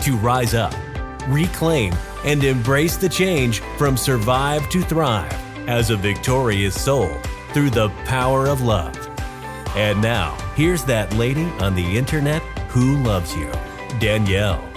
[0.00, 0.74] to rise up,
[1.28, 5.32] reclaim, and embrace the change from survive to thrive
[5.68, 7.14] as a victorious soul
[7.52, 8.96] through the power of love.
[9.76, 13.50] And now, here's that lady on the internet who loves you,
[13.98, 14.69] Danielle.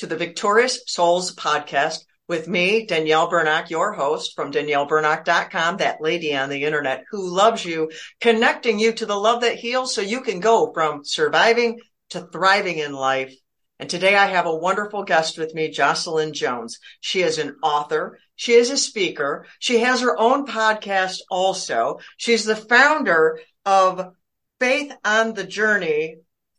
[0.00, 6.34] To the Victorious Souls podcast with me, Danielle Bernock, your host from DanielleBernock.com, that lady
[6.34, 10.22] on the internet who loves you, connecting you to the love that heals so you
[10.22, 13.34] can go from surviving to thriving in life.
[13.78, 16.78] And today I have a wonderful guest with me, Jocelyn Jones.
[17.02, 18.18] She is an author.
[18.36, 19.44] She is a speaker.
[19.58, 21.98] She has her own podcast also.
[22.16, 24.14] She's the founder of
[24.60, 26.16] Faith on the Journey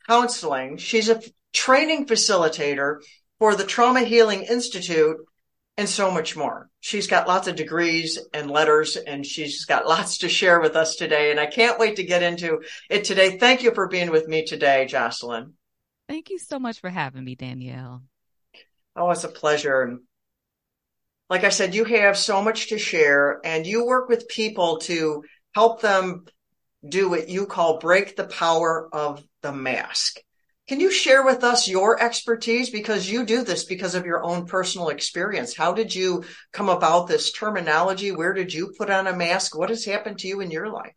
[0.07, 0.77] Counseling.
[0.77, 2.99] She's a training facilitator
[3.41, 5.17] for the Trauma Healing Institute
[5.75, 6.69] and so much more.
[6.79, 10.95] She's got lots of degrees and letters and she's got lots to share with us
[10.95, 11.31] today.
[11.31, 13.39] And I can't wait to get into it today.
[13.39, 15.53] Thank you for being with me today, Jocelyn.
[16.07, 18.03] Thank you so much for having me, Danielle.
[18.95, 19.81] Oh, it's a pleasure.
[19.81, 20.01] And
[21.27, 25.23] like I said, you have so much to share and you work with people to
[25.55, 26.25] help them
[26.87, 30.19] do what you call break the power of the mask.
[30.71, 32.69] Can you share with us your expertise?
[32.69, 35.53] Because you do this because of your own personal experience.
[35.53, 36.23] How did you
[36.53, 38.13] come about this terminology?
[38.13, 39.53] Where did you put on a mask?
[39.53, 40.93] What has happened to you in your life?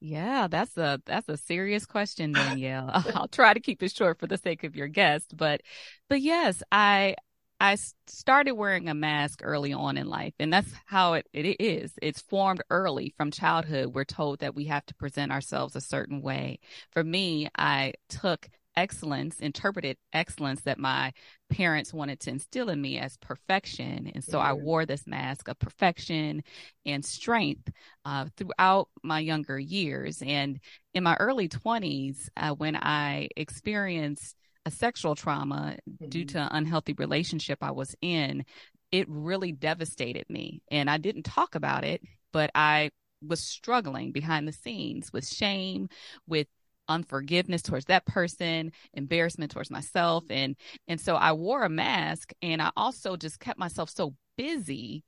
[0.00, 2.90] Yeah, that's a that's a serious question, Danielle.
[3.14, 5.62] I'll try to keep it short for the sake of your guest, but
[6.10, 7.16] but yes, I
[7.58, 11.94] I started wearing a mask early on in life, and that's how it, it is.
[12.02, 13.94] It's formed early from childhood.
[13.94, 16.58] We're told that we have to present ourselves a certain way.
[16.90, 21.12] For me, I took excellence, interpreted excellence that my
[21.50, 24.10] parents wanted to instill in me as perfection.
[24.14, 26.42] And so I wore this mask of perfection
[26.84, 27.70] and strength
[28.04, 30.22] uh, throughout my younger years.
[30.24, 30.60] And
[30.92, 34.36] in my early 20s, uh, when I experienced
[34.66, 36.08] a sexual trauma mm-hmm.
[36.08, 38.44] due to an unhealthy relationship I was in,
[38.90, 40.62] it really devastated me.
[40.70, 42.02] And I didn't talk about it,
[42.32, 42.90] but I
[43.26, 45.88] was struggling behind the scenes with shame,
[46.26, 46.46] with
[46.88, 50.24] unforgiveness towards that person, embarrassment towards myself.
[50.30, 50.56] And,
[50.88, 55.04] and so I wore a mask and I also just kept myself so busy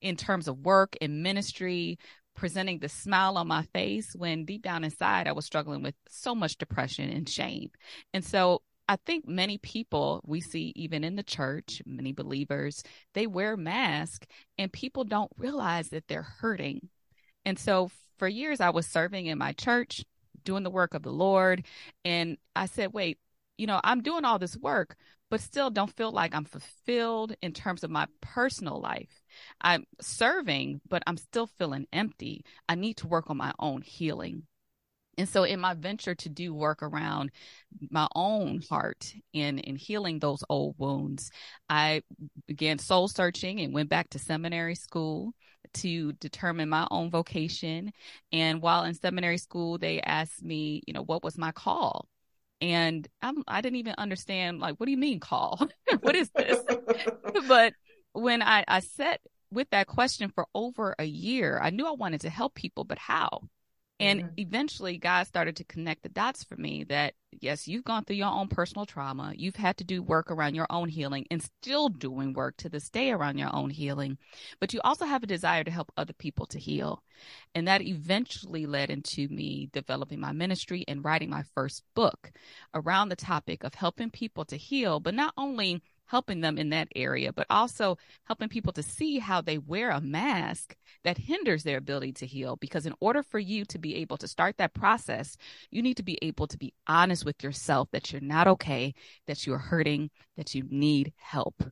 [0.00, 1.98] in terms of work and ministry,
[2.34, 6.34] presenting the smile on my face when deep down inside I was struggling with so
[6.34, 7.70] much depression and shame.
[8.12, 12.82] And so I think many people we see even in the church, many believers,
[13.14, 14.26] they wear masks
[14.58, 16.88] and people don't realize that they're hurting.
[17.44, 20.04] And so for years I was serving in my church
[20.44, 21.64] doing the work of the Lord.
[22.04, 23.18] And I said, wait,
[23.58, 24.96] you know, I'm doing all this work,
[25.30, 29.22] but still don't feel like I'm fulfilled in terms of my personal life.
[29.60, 32.44] I'm serving, but I'm still feeling empty.
[32.68, 34.44] I need to work on my own healing.
[35.18, 37.30] And so in my venture to do work around
[37.90, 41.30] my own heart and in healing those old wounds,
[41.68, 42.02] I
[42.46, 45.34] began soul searching and went back to seminary school
[45.74, 47.92] to determine my own vocation.
[48.32, 52.08] And while in seminary school, they asked me, you know, what was my call?
[52.60, 55.66] And I'm, I didn't even understand, like, what do you mean call?
[56.00, 56.58] what is this?
[57.48, 57.74] but
[58.12, 62.22] when I, I sat with that question for over a year, I knew I wanted
[62.22, 63.42] to help people, but how?
[64.02, 64.34] And mm-hmm.
[64.36, 68.32] eventually, God started to connect the dots for me that, yes, you've gone through your
[68.32, 69.32] own personal trauma.
[69.36, 72.90] You've had to do work around your own healing and still doing work to this
[72.90, 74.18] day around your own healing.
[74.58, 77.04] But you also have a desire to help other people to heal.
[77.54, 82.32] And that eventually led into me developing my ministry and writing my first book
[82.74, 85.80] around the topic of helping people to heal, but not only
[86.12, 89.98] helping them in that area, but also helping people to see how they wear a
[89.98, 92.54] mask that hinders their ability to heal.
[92.56, 95.38] Because in order for you to be able to start that process,
[95.70, 98.92] you need to be able to be honest with yourself that you're not okay,
[99.26, 101.64] that you're hurting, that you need help.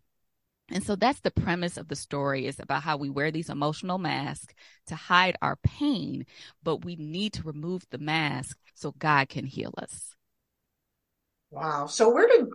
[0.70, 3.98] And so that's the premise of the story is about how we wear these emotional
[3.98, 4.54] masks
[4.86, 6.24] to hide our pain,
[6.62, 10.16] but we need to remove the mask so God can heal us.
[11.50, 11.88] Wow.
[11.88, 12.46] So where did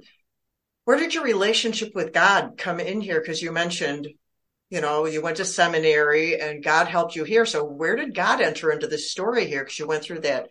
[0.85, 3.19] Where did your relationship with God come in here?
[3.19, 4.07] Because you mentioned,
[4.69, 7.45] you know, you went to seminary and God helped you here.
[7.45, 9.63] So where did God enter into this story here?
[9.63, 10.49] Because you went through that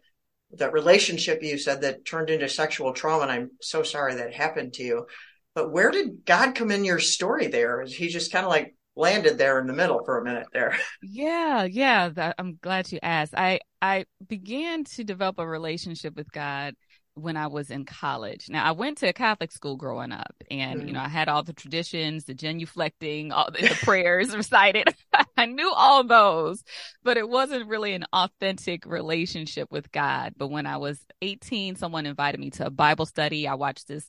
[0.58, 4.74] that relationship you said that turned into sexual trauma, and I'm so sorry that happened
[4.74, 5.06] to you.
[5.54, 7.82] But where did God come in your story there?
[7.82, 10.76] He just kind of like landed there in the middle for a minute there?
[11.02, 12.08] Yeah, yeah.
[12.08, 13.34] That, I'm glad you asked.
[13.36, 16.74] I I began to develop a relationship with God
[17.14, 18.48] when I was in college.
[18.48, 20.86] Now I went to a Catholic school growing up and, mm.
[20.86, 24.94] you know, I had all the traditions, the genuflecting, all the, the prayers recited.
[25.36, 26.62] I knew all those,
[27.02, 30.34] but it wasn't really an authentic relationship with God.
[30.36, 33.46] But when I was 18, someone invited me to a Bible study.
[33.46, 34.06] I watched this,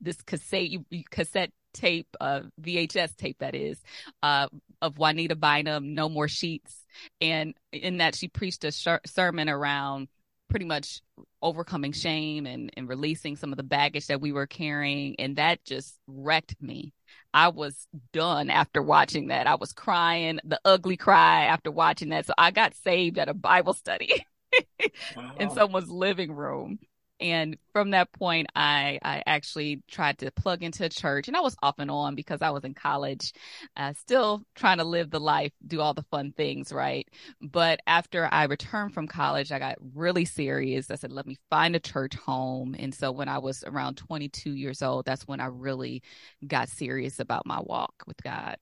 [0.00, 0.70] this cassette,
[1.10, 3.80] cassette tape, uh, VHS tape that is,
[4.22, 4.48] uh,
[4.82, 6.84] of Juanita Bynum, No More Sheets.
[7.20, 10.08] And in that she preached a sh- sermon around
[10.48, 11.00] pretty much
[11.42, 15.16] overcoming shame and, and releasing some of the baggage that we were carrying.
[15.18, 16.92] And that just wrecked me.
[17.32, 19.46] I was done after watching that.
[19.46, 22.26] I was crying, the ugly cry after watching that.
[22.26, 24.24] So I got saved at a Bible study
[25.16, 25.32] wow.
[25.38, 26.78] in someone's living room
[27.20, 31.40] and from that point i i actually tried to plug into a church and i
[31.40, 33.32] was off and on because i was in college
[33.76, 37.08] uh, still trying to live the life do all the fun things right?
[37.40, 40.90] But after i returned from college i got really serious.
[40.90, 42.74] I said let me find a church home.
[42.78, 46.02] And so when i was around 22 years old that's when i really
[46.46, 48.56] got serious about my walk with god.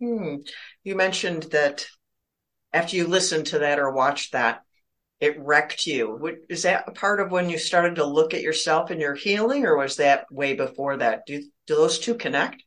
[0.00, 0.36] Hmm.
[0.82, 1.86] you mentioned that
[2.72, 4.62] after you listened to that or watched that
[5.20, 6.38] it wrecked you.
[6.48, 9.66] Is that a part of when you started to look at yourself and your healing,
[9.66, 11.26] or was that way before that?
[11.26, 12.62] Do do those two connect?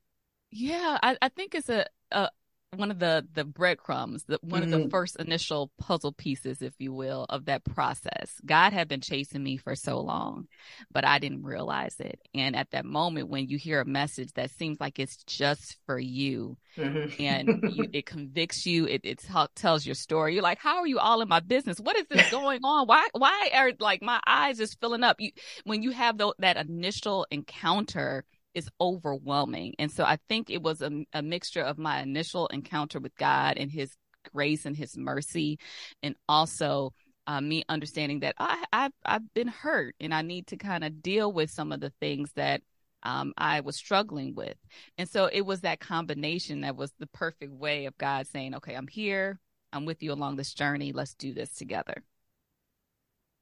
[0.51, 2.29] Yeah, I, I think it's a, a
[2.75, 4.73] one of the the breadcrumbs, the, one mm-hmm.
[4.73, 4.91] of the mm.
[4.91, 8.31] first initial puzzle pieces, if you will, of that process.
[8.45, 10.47] God had been chasing me for so long,
[10.91, 12.19] but I didn't realize it.
[12.33, 15.99] And at that moment, when you hear a message that seems like it's just for
[15.99, 17.21] you, mm-hmm.
[17.21, 20.33] and you, it convicts you, it, it t- tells your story.
[20.33, 21.79] You're like, "How are you all in my business?
[21.79, 22.87] What is this going on?
[22.87, 25.31] Why why are like my eyes just filling up?" You
[25.63, 29.73] when you have the, that initial encounter is overwhelming.
[29.79, 33.57] And so I think it was a, a mixture of my initial encounter with God
[33.57, 33.95] and his
[34.31, 35.59] grace and his mercy,
[36.01, 36.93] and also
[37.27, 41.01] uh, me understanding that I, I've, I've been hurt and I need to kind of
[41.01, 42.61] deal with some of the things that
[43.03, 44.55] um, I was struggling with.
[44.97, 48.75] And so it was that combination that was the perfect way of God saying, okay,
[48.75, 49.39] I'm here.
[49.71, 50.91] I'm with you along this journey.
[50.93, 52.03] Let's do this together.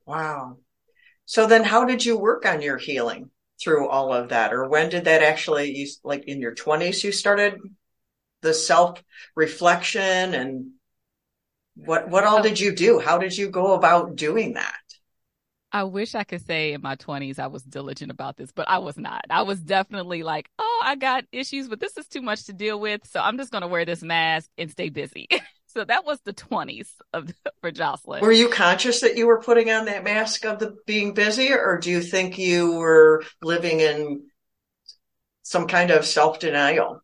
[0.05, 0.57] Wow.
[1.25, 3.29] So then how did you work on your healing?
[3.61, 7.11] Through all of that or when did that actually you like in your 20s you
[7.11, 7.59] started
[8.41, 9.03] the self
[9.35, 10.71] reflection and
[11.75, 14.75] what what all did you do how did you go about doing that
[15.73, 18.79] I wish I could say in my 20s I was diligent about this, but I
[18.79, 19.25] was not.
[19.29, 22.77] I was definitely like, oh, I got issues, but this is too much to deal
[22.77, 23.07] with.
[23.07, 25.29] So I'm just going to wear this mask and stay busy.
[25.73, 27.31] So that was the 20s of
[27.61, 28.21] for Jocelyn.
[28.21, 31.77] Were you conscious that you were putting on that mask of the being busy or
[31.79, 34.23] do you think you were living in
[35.43, 37.01] some kind of self-denial?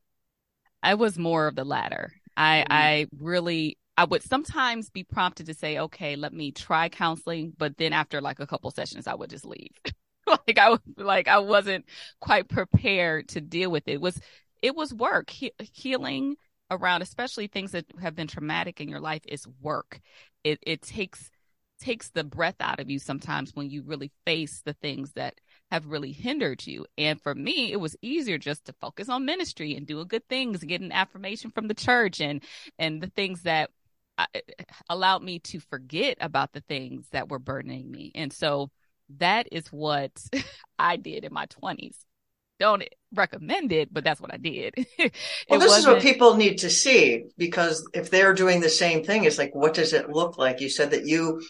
[0.83, 2.13] I was more of the latter.
[2.35, 2.73] I mm-hmm.
[2.73, 7.77] I really I would sometimes be prompted to say, "Okay, let me try counseling," but
[7.77, 9.71] then after like a couple sessions I would just leave.
[10.27, 11.85] like I like I wasn't
[12.21, 13.93] quite prepared to deal with it.
[13.93, 14.19] it was
[14.61, 15.29] it was work.
[15.29, 16.35] He- healing
[16.69, 19.99] around, especially things that have been traumatic in your life, is work.
[20.43, 21.29] It it takes
[21.79, 25.35] takes the breath out of you sometimes when you really face the things that
[25.71, 26.85] have really hindered you.
[26.97, 30.63] And for me, it was easier just to focus on ministry and doing good things,
[30.63, 32.43] getting affirmation from the church and
[32.79, 33.71] and the things that
[34.17, 38.11] I, uh, allowed me to forget about the things that were burdening me.
[38.15, 38.71] And so
[39.17, 40.11] that is what
[40.79, 42.06] I did in my 20s
[42.59, 42.83] don't
[43.13, 44.73] recommend it, but that's what I did.
[45.49, 49.23] well, this is what people need to see because if they're doing the same thing,
[49.23, 50.61] it's like, what does it look like?
[50.61, 51.41] You said that you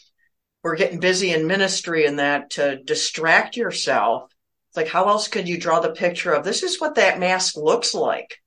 [0.63, 4.31] were getting busy in ministry and that to distract yourself.
[4.69, 7.55] It's like, how else could you draw the picture of this is what that mask
[7.55, 8.37] looks like?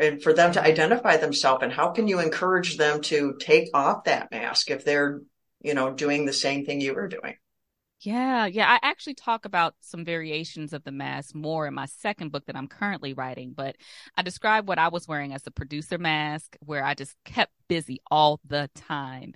[0.00, 0.68] And for them to mm-hmm.
[0.68, 5.20] identify themselves and how can you encourage them to take off that mask if they're,
[5.62, 7.36] you know, doing the same thing you were doing?
[8.00, 8.68] Yeah, yeah.
[8.70, 12.54] I actually talk about some variations of the mask more in my second book that
[12.54, 13.74] I'm currently writing, but
[14.16, 18.00] I describe what I was wearing as a producer mask where I just kept busy
[18.08, 19.34] all the time.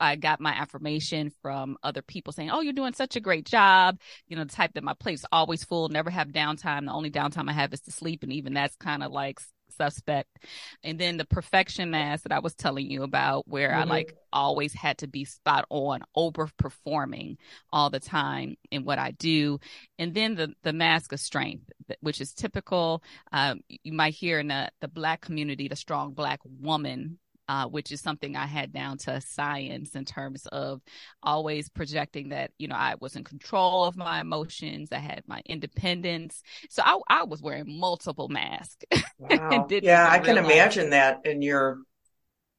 [0.00, 4.00] I got my affirmation from other people saying, Oh, you're doing such a great job.
[4.26, 6.86] You know, the type that my plate's always full, never have downtime.
[6.86, 8.24] The only downtime I have is to sleep.
[8.24, 9.38] And even that's kind of like
[9.80, 10.38] suspect.
[10.84, 13.80] And then the perfection mask that I was telling you about, where mm-hmm.
[13.80, 17.36] I like always had to be spot on, overperforming
[17.72, 19.58] all the time in what I do.
[19.98, 21.70] And then the, the mask of strength,
[22.00, 23.02] which is typical.
[23.32, 27.18] Um, you might hear in the, the black community, the strong black woman
[27.50, 30.80] uh, which is something I had down to science in terms of
[31.20, 34.90] always projecting that, you know, I was in control of my emotions.
[34.92, 36.44] I had my independence.
[36.68, 38.84] So I, I was wearing multiple masks.
[39.18, 39.68] Wow.
[39.70, 41.80] yeah, I can imagine that in your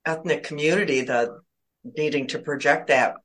[0.05, 1.39] ethnic community, the
[1.83, 3.15] needing to project that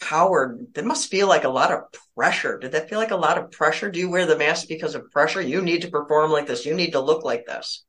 [0.00, 1.80] power that must feel like a lot of
[2.16, 4.94] pressure did that feel like a lot of pressure do you wear the mask because
[4.94, 7.84] of pressure you need to perform like this you need to look like this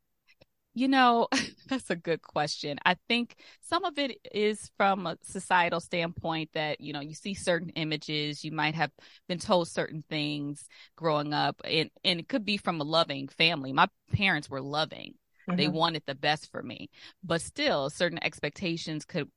[0.74, 1.28] you know,
[1.68, 2.78] that's a good question.
[2.86, 7.34] I think some of it is from a societal standpoint that, you know, you see
[7.34, 8.92] certain images, you might have
[9.28, 13.74] been told certain things growing up, and, and it could be from a loving family.
[13.74, 15.14] My parents were loving.
[15.48, 15.58] Mm-hmm.
[15.58, 16.90] They wanted the best for me,
[17.24, 19.30] but still certain expectations could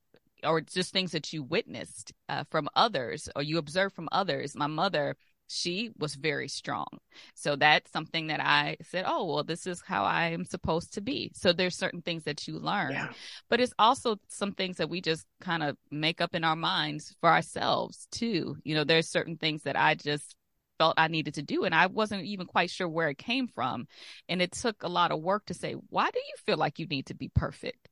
[0.45, 4.55] or just things that you witnessed uh, from others or you observed from others.
[4.55, 5.17] My mother
[5.49, 6.87] she was very strong.
[7.35, 11.01] So that's something that I said, oh, well, this is how I am supposed to
[11.01, 11.33] be.
[11.35, 13.09] So there's certain things that you learn, yeah.
[13.49, 17.15] but it's also some things that we just kind of make up in our minds
[17.21, 18.57] for ourselves too.
[18.65, 20.35] You know, there's certain things that I just
[20.79, 23.87] felt I needed to do and I wasn't even quite sure where it came from.
[24.29, 26.87] And it took a lot of work to say, why do you feel like you
[26.87, 27.89] need to be perfect?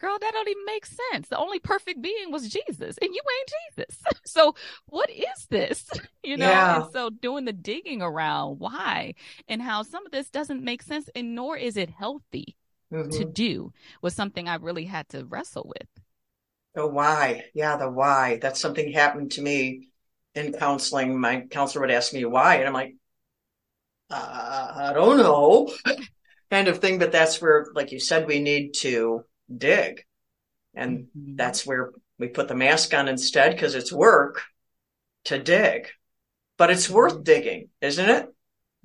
[0.00, 1.28] girl, that don't even make sense.
[1.28, 4.02] The only perfect being was Jesus, and you ain't Jesus.
[4.26, 4.54] so
[4.86, 5.88] what is this?
[6.24, 6.82] You know, yeah.
[6.82, 9.14] and so doing the digging around why
[9.46, 12.56] and how some of this doesn't make sense, and nor is it healthy
[12.92, 13.10] mm-hmm.
[13.10, 15.88] to do was something I really had to wrestle with.
[16.74, 18.38] The why, yeah, the why.
[18.40, 19.88] That's something happened to me
[20.34, 21.20] in counseling.
[21.20, 22.96] My counselor would ask me why, and I'm like,
[24.10, 25.72] uh, I don't know,
[26.50, 26.98] kind of thing.
[26.98, 30.04] But that's where, like you said, we need to dig.
[30.74, 31.36] And mm-hmm.
[31.36, 34.42] that's where we put the mask on instead because it's work
[35.24, 35.88] to dig.
[36.56, 38.28] But it's worth digging, isn't it?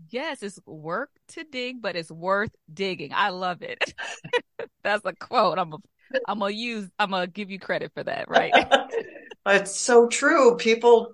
[0.10, 3.12] Yes, it's work to dig, but it's worth digging.
[3.14, 3.94] I love it.
[4.84, 5.60] that's a quote.
[5.60, 5.78] I'm a,
[6.28, 6.90] I'm gonna use.
[6.98, 8.54] I'm gonna give you credit for that, right?
[9.46, 10.56] it's so true.
[10.58, 11.14] People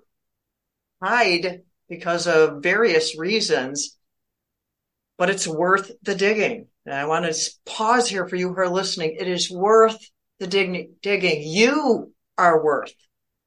[1.02, 3.96] hide because of various reasons,
[5.18, 6.68] but it's worth the digging.
[6.84, 9.16] And I want to pause here for you who are listening.
[9.18, 9.98] It is worth
[10.38, 11.42] the dig- digging.
[11.42, 12.92] You are worth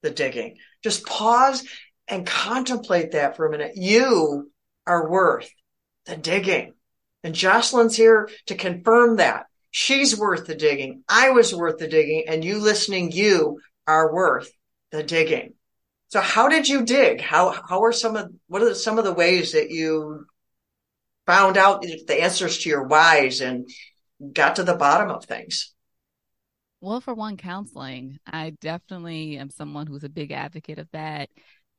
[0.01, 0.57] the digging.
[0.83, 1.65] Just pause
[2.09, 3.73] and contemplate that for a minute.
[3.75, 4.51] You
[4.85, 5.49] are worth
[6.05, 6.73] the digging.
[7.23, 9.45] And Jocelyn's here to confirm that.
[9.71, 11.03] She's worth the digging.
[11.07, 12.23] I was worth the digging.
[12.27, 14.51] And you listening, you are worth
[14.91, 15.53] the digging.
[16.07, 17.21] So how did you dig?
[17.21, 20.25] How, how are some of, what are some of the ways that you
[21.27, 23.69] found out the answers to your whys and
[24.33, 25.73] got to the bottom of things?
[26.81, 28.17] Well, for one, counseling.
[28.25, 31.29] I definitely am someone who's a big advocate of that.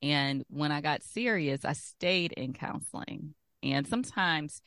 [0.03, 3.35] And when I got serious, I stayed in counseling.
[3.63, 4.63] And sometimes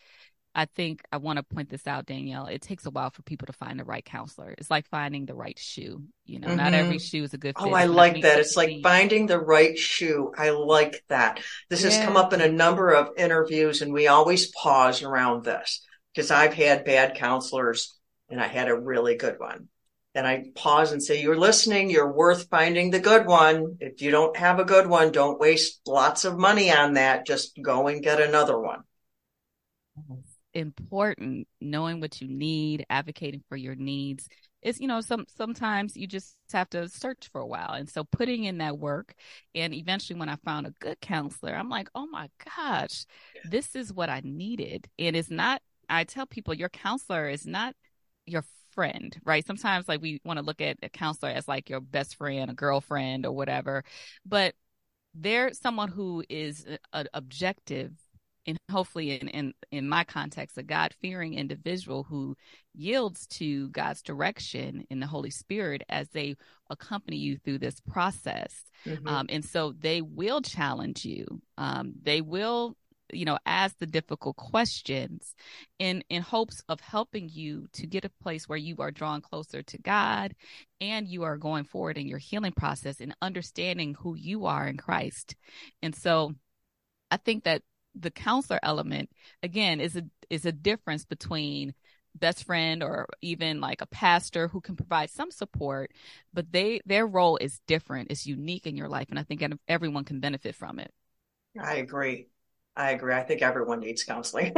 [0.56, 2.46] I think I want to point this out, Danielle.
[2.46, 4.54] It takes a while for people to find the right counselor.
[4.56, 6.04] It's like finding the right shoe.
[6.25, 6.58] You know, mm-hmm.
[6.58, 7.68] not every shoe is a good fit.
[7.68, 8.40] Oh, I like that.
[8.40, 10.32] It's like finding the right shoe.
[10.38, 11.40] I like that.
[11.70, 11.90] This yeah.
[11.90, 16.30] has come up in a number of interviews and we always pause around this because
[16.30, 17.98] I've had bad counselors
[18.30, 19.70] and I had a really good one.
[20.15, 21.89] And I pause and say, you're listening.
[21.89, 23.77] You're worth finding the good one.
[23.79, 27.25] If you don't have a good one, don't waste lots of money on that.
[27.25, 28.84] Just go and get another one
[30.53, 34.27] important knowing what you need advocating for your needs
[34.62, 38.03] is you know some sometimes you just have to search for a while and so
[38.03, 39.15] putting in that work
[39.55, 43.05] and eventually when i found a good counselor i'm like oh my gosh
[43.50, 47.75] this is what i needed and it's not i tell people your counselor is not
[48.27, 51.80] your friend right sometimes like we want to look at a counselor as like your
[51.80, 53.84] best friend a girlfriend or whatever
[54.25, 54.53] but
[55.15, 57.92] they're someone who is an objective
[58.46, 62.36] and hopefully in, in, in my context, a God fearing individual who
[62.74, 66.36] yields to God's direction in the Holy Spirit as they
[66.70, 68.65] accompany you through this process.
[68.86, 69.08] Mm-hmm.
[69.08, 71.42] Um, and so they will challenge you.
[71.58, 72.75] Um, they will,
[73.13, 75.36] you know, ask the difficult questions
[75.79, 79.62] in, in hopes of helping you to get a place where you are drawn closer
[79.63, 80.36] to God
[80.82, 84.77] and you are going forward in your healing process and understanding who you are in
[84.77, 85.36] Christ.
[85.82, 86.34] And so
[87.12, 87.62] I think that
[87.96, 89.10] the counselor element
[89.43, 91.74] again is a is a difference between
[92.15, 95.91] best friend or even like a pastor who can provide some support
[96.34, 98.12] but they their role is different.
[98.12, 100.91] It's unique in your life and i think everyone can benefit from it.
[101.60, 102.27] I agree
[102.75, 104.53] i agree i think everyone needs counseling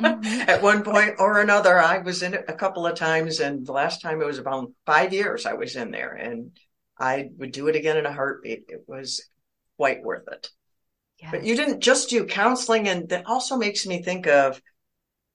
[0.00, 0.40] mm-hmm.
[0.50, 1.78] at one point or another.
[1.78, 4.72] I was in it a couple of times, and the last time it was about
[4.86, 6.52] five years I was in there, and
[6.98, 8.64] I would do it again in a heartbeat.
[8.68, 9.28] It was
[9.76, 10.48] quite worth it.
[11.18, 11.30] Yeah.
[11.30, 14.60] But you didn't just do counseling, and that also makes me think of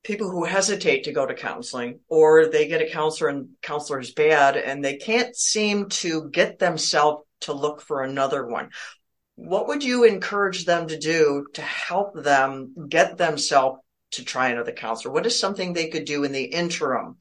[0.03, 4.13] people who hesitate to go to counseling or they get a counselor and counselor is
[4.13, 8.69] bad and they can't seem to get themselves to look for another one.
[9.35, 13.79] What would you encourage them to do to help them get themselves
[14.11, 15.13] to try another counselor?
[15.13, 17.17] What is something they could do in the interim?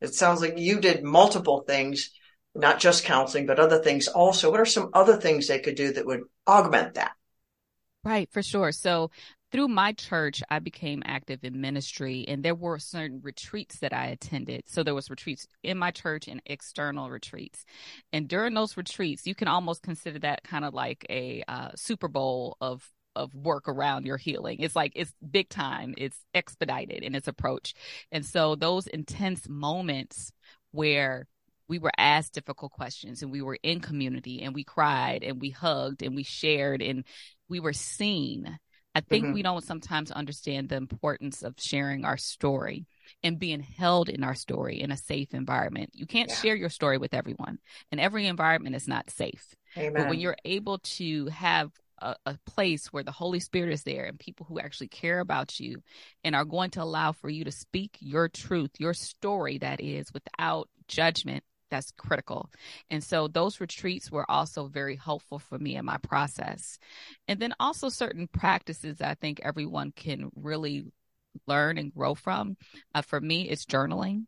[0.00, 2.10] It sounds like you did multiple things,
[2.54, 4.50] not just counseling, but other things also.
[4.50, 7.12] What are some other things they could do that would augment that?
[8.04, 8.70] Right, for sure.
[8.70, 9.10] So
[9.54, 14.06] through my church, I became active in ministry and there were certain retreats that I
[14.06, 14.64] attended.
[14.66, 17.64] So there was retreats in my church and external retreats.
[18.12, 22.08] And during those retreats, you can almost consider that kind of like a uh, Super
[22.08, 24.58] Bowl of of work around your healing.
[24.58, 27.74] It's like it's big time, it's expedited in its approach.
[28.10, 30.32] And so those intense moments
[30.72, 31.28] where
[31.68, 35.50] we were asked difficult questions and we were in community and we cried and we
[35.50, 37.04] hugged and we shared and
[37.48, 38.58] we were seen
[38.94, 39.34] I think mm-hmm.
[39.34, 42.86] we don't sometimes understand the importance of sharing our story
[43.22, 45.90] and being held in our story in a safe environment.
[45.94, 46.36] You can't yeah.
[46.36, 47.58] share your story with everyone,
[47.90, 49.54] and every environment is not safe.
[49.76, 49.94] Amen.
[49.94, 54.04] But when you're able to have a, a, place where the Holy Spirit is there
[54.04, 55.82] and people who actually care about you
[56.22, 60.12] and are going to allow for you to speak your truth, your story, that is,
[60.12, 62.50] without judgment, that's critical.
[62.90, 66.78] And so those retreats were also very helpful for me in my process.
[67.28, 70.86] And then also certain practices I think everyone can really
[71.46, 72.56] learn and grow from.
[72.94, 74.26] Uh, for me, it's journaling.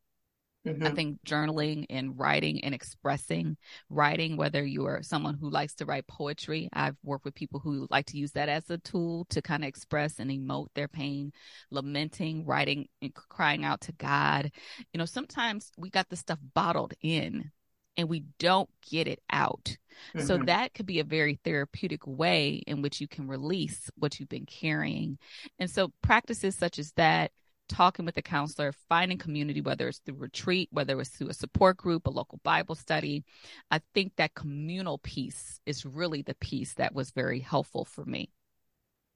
[0.66, 0.86] Mm-hmm.
[0.86, 3.56] I think journaling and writing and expressing
[3.88, 7.86] writing, whether you are someone who likes to write poetry, I've worked with people who
[7.90, 11.32] like to use that as a tool to kind of express and emote their pain,
[11.70, 14.50] lamenting, writing and crying out to God.
[14.92, 17.52] You know, sometimes we got the stuff bottled in
[17.96, 19.76] and we don't get it out.
[20.14, 20.26] Mm-hmm.
[20.26, 24.28] So that could be a very therapeutic way in which you can release what you've
[24.28, 25.18] been carrying.
[25.58, 27.30] And so practices such as that
[27.68, 31.76] talking with a counselor, finding community, whether it's through retreat, whether it's through a support
[31.76, 33.24] group, a local Bible study.
[33.70, 38.30] I think that communal piece is really the piece that was very helpful for me.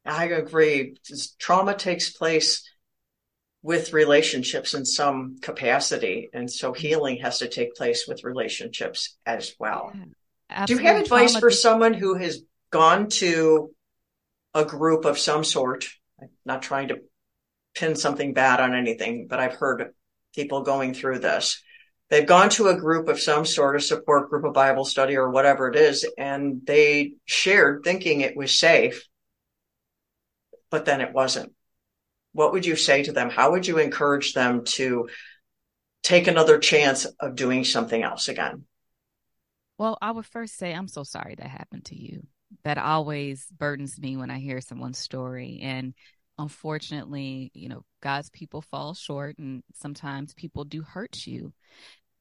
[0.04, 0.96] I agree.
[1.38, 2.64] Trauma takes place
[3.62, 6.30] with relationships in some capacity.
[6.32, 6.80] And so mm-hmm.
[6.80, 9.92] healing has to take place with relationships as well.
[10.48, 13.74] Yeah, Do you have advice for someone who has gone to
[14.54, 15.86] a group of some sort?
[16.20, 17.00] I'm not trying to
[17.80, 19.94] pin something bad on anything, but I've heard
[20.34, 21.62] people going through this.
[22.10, 25.30] They've gone to a group of some sort of support group, of Bible study or
[25.30, 29.06] whatever it is, and they shared thinking it was safe,
[30.70, 31.52] but then it wasn't.
[32.32, 33.30] What would you say to them?
[33.30, 35.08] How would you encourage them to
[36.02, 38.64] take another chance of doing something else again?
[39.78, 42.26] Well, I would first say, I'm so sorry that happened to you.
[42.64, 45.60] That always burdens me when I hear someone's story.
[45.62, 45.94] And
[46.40, 51.52] unfortunately, you know, God's people fall short and sometimes people do hurt you.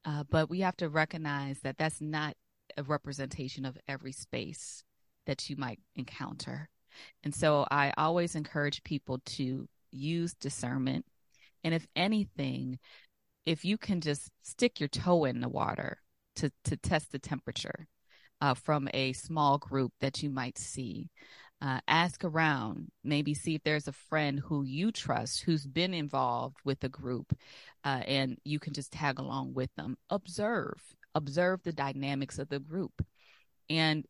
[0.04, 2.34] Uh, but we have to recognize that that's not
[2.76, 4.84] a representation of every space
[5.26, 6.68] that you might encounter.
[7.22, 11.06] And so I always encourage people to use discernment.
[11.64, 12.78] And if anything,
[13.46, 15.98] if you can just stick your toe in the water
[16.36, 17.86] to, to test the temperature
[18.40, 21.10] uh, from a small group that you might see,
[21.62, 26.56] uh, ask around, maybe see if there's a friend who you trust who's been involved
[26.64, 27.36] with a group,
[27.84, 29.96] uh, and you can just tag along with them.
[30.08, 30.80] Observe,
[31.14, 33.04] observe the dynamics of the group,
[33.68, 34.06] and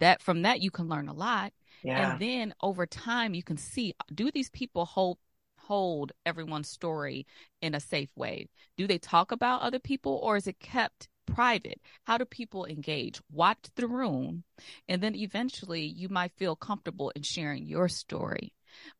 [0.00, 1.52] that from that you can learn a lot.
[1.82, 2.12] Yeah.
[2.12, 5.18] And then over time, you can see do these people hold
[5.66, 7.26] hold everyone's story
[7.60, 8.48] in a safe way?
[8.76, 11.80] Do they talk about other people, or is it kept private.
[12.04, 13.20] How do people engage?
[13.30, 14.44] Watch the room.
[14.88, 18.52] And then eventually you might feel comfortable in sharing your story.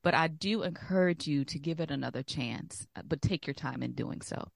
[0.02, 3.82] But I do encourage you to give it another chance, uh, but take your time
[3.82, 4.48] in doing so.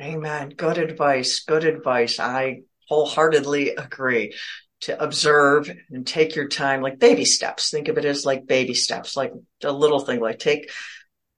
[0.00, 0.50] Amen.
[0.50, 1.44] Good advice.
[1.44, 2.18] Good advice.
[2.18, 4.34] I wholeheartedly agree
[4.82, 7.70] to observe and take your time like baby steps.
[7.70, 10.70] Think of it as like baby steps, like a little thing, like take,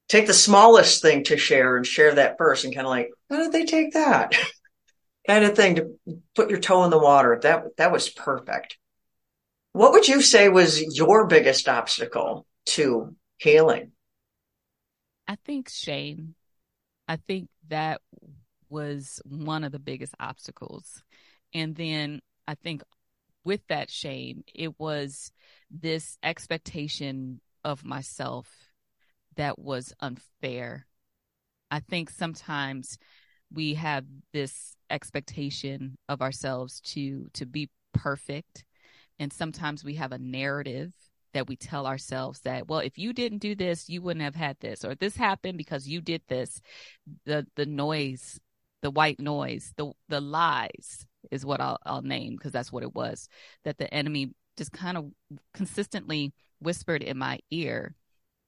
[0.08, 3.36] take the smallest thing to share and share that first and kind of like, how
[3.36, 4.34] did they take that?
[5.26, 5.98] kind of thing to
[6.34, 7.38] put your toe in the water.
[7.42, 8.78] That that was perfect.
[9.72, 13.92] What would you say was your biggest obstacle to healing?
[15.28, 16.34] I think shame.
[17.08, 18.00] I think that
[18.68, 21.02] was one of the biggest obstacles.
[21.52, 22.82] And then I think
[23.44, 25.30] with that shame, it was
[25.70, 28.48] this expectation of myself
[29.36, 30.86] that was unfair.
[31.70, 32.98] I think sometimes
[33.52, 38.64] we have this expectation of ourselves to to be perfect.
[39.18, 40.92] And sometimes we have a narrative
[41.32, 44.56] that we tell ourselves that well if you didn't do this you wouldn't have had
[44.60, 46.60] this or this happened because you did this.
[47.24, 48.40] The the noise
[48.82, 52.94] the white noise the the lies is what I'll, I'll name because that's what it
[52.94, 53.28] was
[53.64, 55.10] that the enemy just kind of
[55.52, 57.94] consistently whispered in my ear.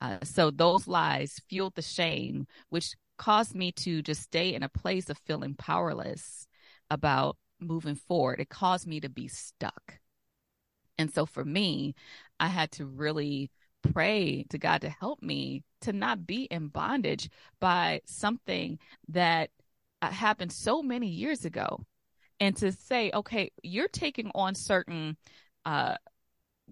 [0.01, 4.69] Uh, so those lies fueled the shame which caused me to just stay in a
[4.69, 6.47] place of feeling powerless
[6.91, 9.99] about moving forward it caused me to be stuck
[10.99, 11.95] and so for me,
[12.41, 13.51] I had to really
[13.93, 18.79] pray to God to help me to not be in bondage by something
[19.09, 19.51] that
[20.03, 21.85] uh, happened so many years ago.
[22.41, 25.17] And to say, okay, you're taking on certain
[25.65, 25.97] uh,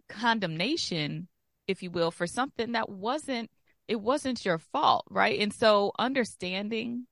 [0.08, 1.28] condemnation,
[1.66, 3.50] if you will, for something that wasn't
[3.88, 5.38] it wasn't your fault, right?
[5.40, 7.06] And so understanding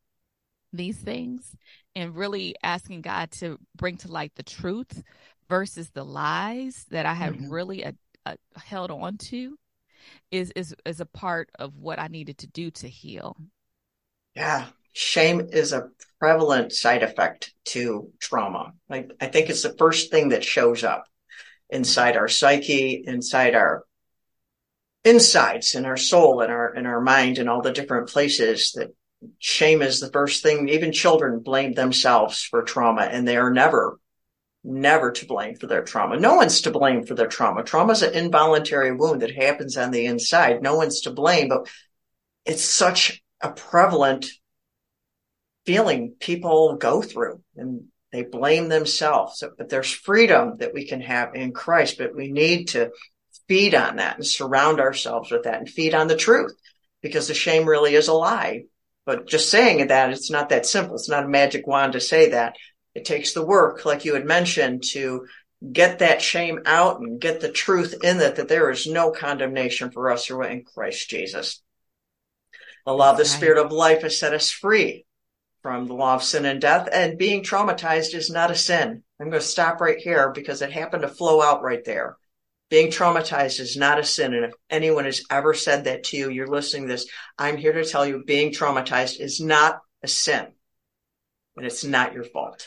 [0.72, 1.54] these things
[1.94, 5.02] and really asking God to bring to light the truth
[5.48, 7.50] versus the lies that I had mm-hmm.
[7.50, 7.92] really uh,
[8.26, 9.56] uh, held on to
[10.30, 13.36] is is is a part of what I needed to do to heal.
[14.34, 18.72] Yeah, shame is a prevalent side effect to trauma.
[18.88, 21.04] Like I think it's the first thing that shows up
[21.70, 23.84] inside our psyche, inside our
[25.04, 28.94] insides, in our soul, and our in our mind, and all the different places that
[29.38, 30.68] shame is the first thing.
[30.68, 33.98] Even children blame themselves for trauma, and they are never
[34.64, 36.18] never to blame for their trauma.
[36.18, 37.62] No one's to blame for their trauma.
[37.62, 40.62] Trauma is an involuntary wound that happens on the inside.
[40.62, 41.68] No one's to blame, but
[42.46, 44.26] it's such a prevalent
[45.66, 49.42] feeling people go through and they blame themselves.
[49.58, 52.90] But there's freedom that we can have in Christ, but we need to
[53.48, 56.54] feed on that and surround ourselves with that and feed on the truth
[57.02, 58.64] because the shame really is a lie.
[59.06, 60.94] But just saying that, it's not that simple.
[60.94, 62.56] It's not a magic wand to say that.
[62.94, 65.26] It takes the work, like you had mentioned, to
[65.72, 69.90] get that shame out and get the truth in it that there is no condemnation
[69.90, 71.62] for us who are in Christ Jesus.
[72.86, 75.06] The law of the spirit of life has set us free
[75.62, 79.02] from the law of sin and death and being traumatized is not a sin.
[79.18, 82.18] I'm going to stop right here because it happened to flow out right there.
[82.74, 84.34] Being traumatized is not a sin.
[84.34, 87.06] And if anyone has ever said that to you, you're listening to this,
[87.38, 90.48] I'm here to tell you being traumatized is not a sin
[91.56, 92.66] and it's not your fault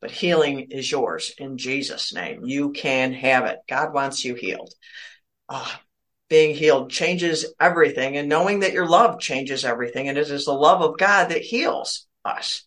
[0.00, 2.44] but healing is yours in Jesus' name.
[2.44, 3.58] You can have it.
[3.68, 4.72] God wants you healed.
[5.48, 5.68] Uh,
[6.28, 10.52] being healed changes everything, and knowing that your love changes everything, and it is the
[10.52, 12.64] love of God that heals us.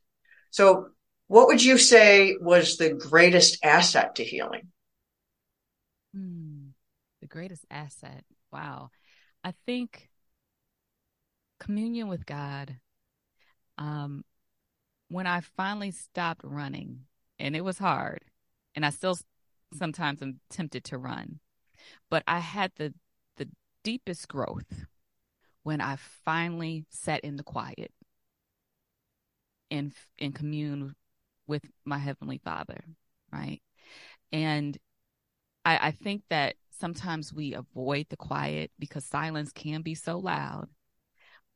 [0.49, 0.87] So,
[1.27, 4.70] what would you say was the greatest asset to healing?
[7.31, 8.25] Greatest asset.
[8.51, 8.91] Wow.
[9.43, 10.09] I think
[11.59, 12.77] communion with God.
[13.77, 14.23] Um,
[15.07, 17.05] when I finally stopped running,
[17.39, 18.21] and it was hard.
[18.75, 19.17] And I still
[19.73, 21.39] sometimes am tempted to run.
[22.09, 22.93] But I had the
[23.37, 23.49] the
[23.83, 24.85] deepest growth
[25.63, 27.91] when I finally sat in the quiet
[29.69, 30.95] and and commune
[31.47, 32.83] with my heavenly Father,
[33.31, 33.61] right?
[34.31, 34.77] And
[35.65, 40.67] I, I think that sometimes we avoid the quiet because silence can be so loud.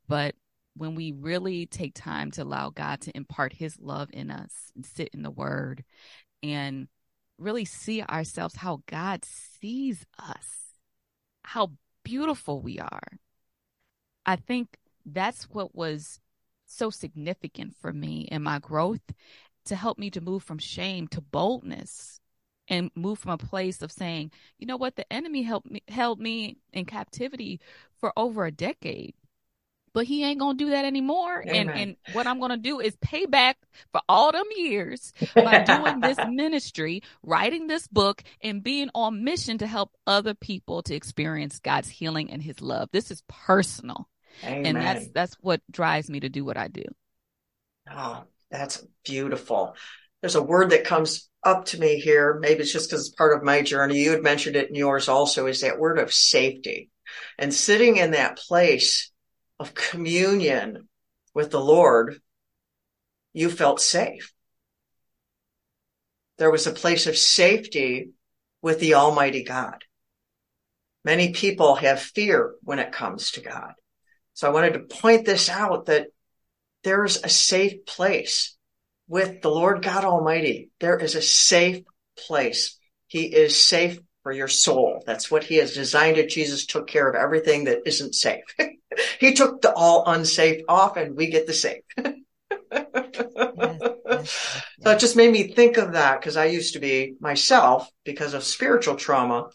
[0.08, 0.36] But
[0.76, 4.86] when we really take time to allow God to impart his love in us and
[4.86, 5.84] sit in the word
[6.42, 6.86] and
[7.38, 10.76] really see ourselves how God sees us,
[11.42, 11.72] how
[12.04, 13.18] beautiful we are.
[14.24, 16.20] I think that's what was
[16.66, 19.12] so significant for me in my growth
[19.66, 22.20] to help me to move from shame to boldness
[22.68, 26.20] and move from a place of saying, you know what, the enemy helped me held
[26.20, 27.60] me in captivity
[27.98, 29.14] for over a decade
[29.96, 31.42] but he ain't gonna do that anymore.
[31.46, 33.56] And and what I'm gonna do is pay back
[33.92, 39.56] for all them years by doing this ministry, writing this book, and being on mission
[39.56, 42.90] to help other people to experience God's healing and His love.
[42.92, 44.06] This is personal,
[44.44, 44.66] Amen.
[44.66, 46.84] and that's that's what drives me to do what I do.
[47.90, 49.76] Oh, that's beautiful.
[50.20, 52.38] There's a word that comes up to me here.
[52.40, 54.02] Maybe it's just because it's part of my journey.
[54.02, 55.46] You had mentioned it in yours also.
[55.46, 56.90] Is that word of safety,
[57.38, 59.12] and sitting in that place
[59.60, 60.88] of communion
[61.34, 62.20] with the Lord,
[63.32, 64.32] you felt safe.
[66.38, 68.10] There was a place of safety
[68.60, 69.84] with the Almighty God.
[71.04, 73.72] Many people have fear when it comes to God.
[74.34, 76.08] So I wanted to point this out that
[76.82, 78.55] there's a safe place
[79.08, 80.70] with the Lord God Almighty.
[80.80, 81.84] There is a safe
[82.26, 82.78] place.
[83.06, 85.02] He is safe for your soul.
[85.06, 86.30] That's what he has designed it.
[86.30, 88.44] Jesus took care of everything that isn't safe.
[89.20, 91.82] he took the all unsafe off and we get the safe.
[94.86, 98.34] So it just made me think of that because I used to be myself because
[98.34, 99.50] of spiritual trauma.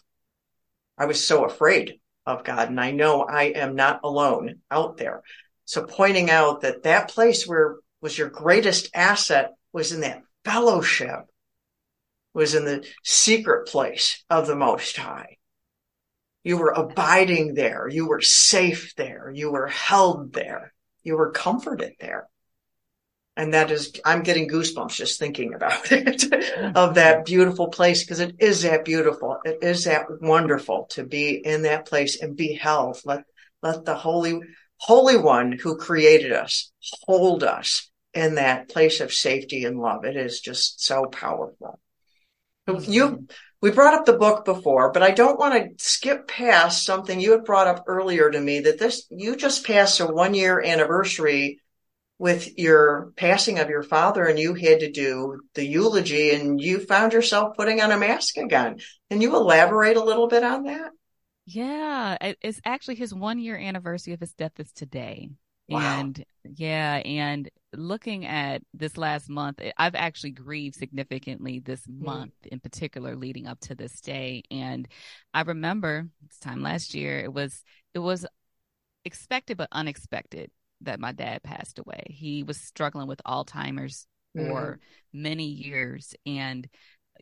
[0.98, 5.22] I was so afraid of God and I know I am not alone out there.
[5.64, 11.20] So pointing out that that place where was your greatest asset was in that fellowship,
[12.34, 15.38] was in the secret place of the Most High.
[16.44, 17.88] You were abiding there.
[17.88, 19.30] You were safe there.
[19.32, 20.74] You were held there.
[21.04, 22.28] You were comforted there.
[23.36, 26.30] And that is, I'm getting goosebumps just thinking about it,
[26.76, 29.38] of that beautiful place, because it is that beautiful.
[29.44, 33.00] It is that wonderful to be in that place and be held.
[33.04, 33.24] Let,
[33.62, 34.40] let the Holy,
[34.76, 36.72] Holy One who created us
[37.06, 40.04] hold us in that place of safety and love.
[40.04, 41.80] It is just so powerful.
[42.68, 42.92] Mm-hmm.
[42.92, 43.26] You,
[43.60, 47.32] we brought up the book before, but I don't want to skip past something you
[47.32, 51.60] had brought up earlier to me that this, you just passed a one year anniversary
[52.18, 56.78] with your passing of your father and you had to do the eulogy and you
[56.78, 58.78] found yourself putting on a mask again.
[59.10, 60.92] Can you elaborate a little bit on that?
[61.46, 65.30] Yeah, it's actually his one year anniversary of his death is today.
[65.72, 66.00] Wow.
[66.00, 72.04] And yeah, and looking at this last month, I've actually grieved significantly this mm.
[72.04, 74.42] month in particular leading up to this day.
[74.50, 74.88] And
[75.32, 77.62] I remember this time last year, it was,
[77.94, 78.26] it was
[79.04, 80.50] expected but unexpected
[80.82, 82.02] that my dad passed away.
[82.08, 84.06] He was struggling with Alzheimer's
[84.36, 84.48] mm-hmm.
[84.48, 84.80] for
[85.12, 86.68] many years and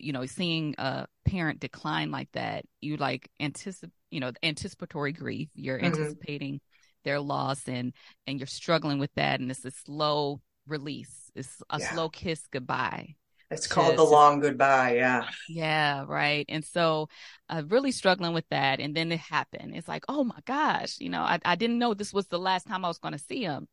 [0.00, 5.50] you know, seeing a parent decline like that, you like anticipate, you know, anticipatory grief.
[5.54, 5.86] You're mm-hmm.
[5.86, 6.60] anticipating
[7.04, 7.92] their loss and
[8.26, 11.30] and you're struggling with that and it's a slow release.
[11.34, 11.92] It's a yeah.
[11.92, 13.16] slow kiss goodbye.
[13.50, 14.94] It's called the long goodbye.
[14.94, 15.24] Yeah.
[15.48, 16.04] Yeah.
[16.06, 16.46] Right.
[16.48, 17.08] And so,
[17.48, 18.78] uh, really struggling with that.
[18.78, 19.74] And then it happened.
[19.74, 22.68] It's like, oh my gosh, you know, I, I didn't know this was the last
[22.68, 23.66] time I was going to see him.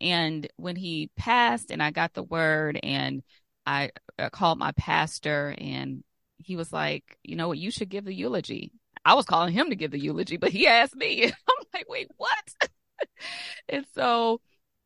[0.00, 3.22] And when he passed and I got the word and
[3.66, 6.04] I, I uh, called my pastor and
[6.36, 8.70] he was like, you know what, you should give the eulogy.
[9.04, 11.24] I was calling him to give the eulogy, but he asked me.
[11.24, 12.54] I'm like, wait, what?
[13.68, 14.40] and so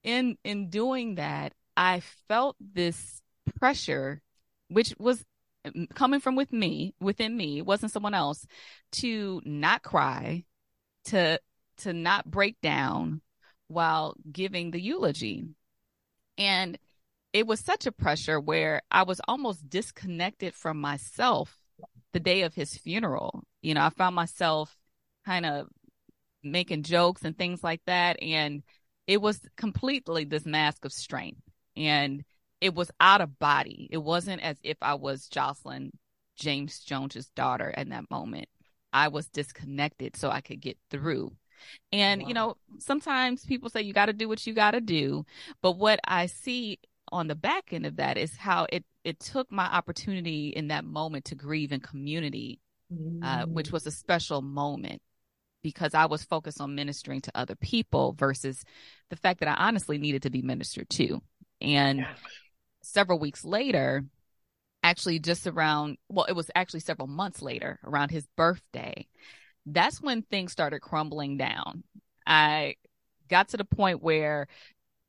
[0.04, 3.22] in in doing that, I felt this
[3.58, 4.22] pressure,
[4.68, 5.24] which was
[5.64, 8.46] um, coming from with me, within me, wasn't someone else,
[8.92, 10.44] to not cry,
[11.06, 11.40] to
[11.78, 13.22] to not break down
[13.68, 15.46] while giving the eulogy.
[16.38, 16.78] And
[17.32, 21.56] it was such a pressure where I was almost disconnected from myself
[22.12, 23.42] the day of his funeral.
[23.62, 24.76] You know, I found myself
[25.24, 25.68] kind of
[26.42, 28.22] making jokes and things like that.
[28.22, 28.62] And
[29.06, 31.42] it was completely this mask of strength.
[31.76, 32.24] And
[32.60, 33.88] it was out of body.
[33.90, 35.90] It wasn't as if I was Jocelyn
[36.36, 38.48] James Jones's daughter in that moment.
[38.92, 41.32] I was disconnected so I could get through.
[41.92, 42.28] And wow.
[42.28, 45.24] you know, sometimes people say you got to do what you got to do,
[45.62, 46.78] but what I see
[47.10, 50.84] on the back end of that is how it it took my opportunity in that
[50.84, 52.60] moment to grieve in community,
[52.92, 53.18] mm.
[53.22, 53.72] uh, which mm.
[53.72, 55.02] was a special moment
[55.62, 58.64] because I was focused on ministering to other people versus
[59.10, 61.22] the fact that I honestly needed to be ministered to.
[61.60, 62.14] And yeah
[62.82, 64.04] several weeks later,
[64.82, 69.06] actually just around, well, it was actually several months later, around his birthday,
[69.64, 71.84] that's when things started crumbling down.
[72.26, 72.74] I
[73.28, 74.48] got to the point where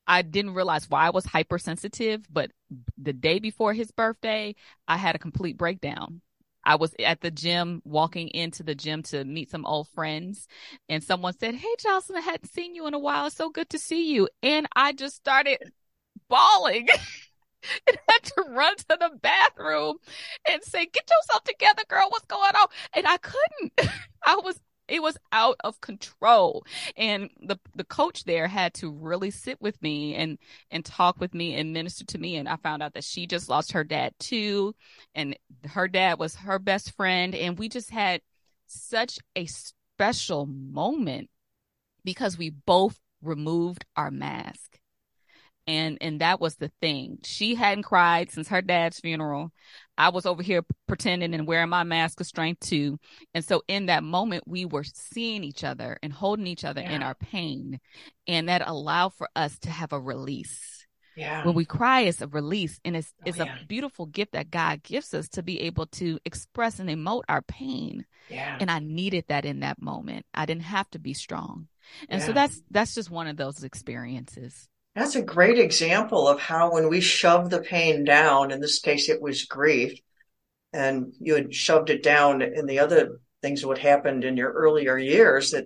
[0.05, 2.51] I didn't realize why I was hypersensitive, but
[2.97, 4.55] the day before his birthday,
[4.87, 6.21] I had a complete breakdown.
[6.63, 10.47] I was at the gym, walking into the gym to meet some old friends,
[10.89, 13.27] and someone said, Hey, Jocelyn, I hadn't seen you in a while.
[13.27, 14.29] It's so good to see you.
[14.41, 15.59] And I just started
[16.29, 16.87] bawling.
[17.87, 19.97] and had to run to the bathroom
[20.49, 22.07] and say, get yourself together, girl.
[22.09, 22.67] What's going on?
[22.93, 23.91] And I couldn't.
[24.25, 26.65] I was, it was out of control.
[26.97, 30.37] And the, the coach there had to really sit with me and,
[30.71, 32.35] and talk with me and minister to me.
[32.35, 34.75] And I found out that she just lost her dad too.
[35.15, 37.33] And her dad was her best friend.
[37.33, 38.21] And we just had
[38.67, 41.29] such a special moment
[42.03, 44.79] because we both removed our mask
[45.67, 49.51] and and that was the thing she hadn't cried since her dad's funeral
[49.97, 52.99] i was over here pretending and wearing my mask of strength too
[53.33, 56.91] and so in that moment we were seeing each other and holding each other yeah.
[56.91, 57.79] in our pain
[58.27, 60.83] and that allowed for us to have a release
[61.15, 61.45] yeah.
[61.45, 63.57] When we cry, it's a release and it's, oh, it's yeah.
[63.61, 67.41] a beautiful gift that God gives us to be able to express and emote our
[67.41, 68.05] pain.
[68.29, 68.57] Yeah.
[68.59, 70.25] And I needed that in that moment.
[70.33, 71.67] I didn't have to be strong.
[72.09, 72.27] And yeah.
[72.27, 74.67] so that's, that's just one of those experiences.
[74.95, 79.09] That's a great example of how when we shove the pain down, in this case,
[79.09, 79.99] it was grief,
[80.71, 84.97] and you had shoved it down in the other things what happened in your earlier
[84.97, 85.65] years that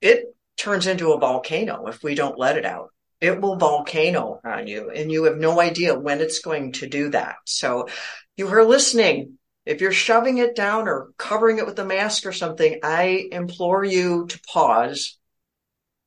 [0.00, 2.90] it turns into a volcano if we don't let it out.
[3.20, 7.10] It will volcano on you and you have no idea when it's going to do
[7.10, 7.36] that.
[7.44, 7.88] So
[8.36, 9.38] you are listening.
[9.66, 13.84] If you're shoving it down or covering it with a mask or something, I implore
[13.84, 15.18] you to pause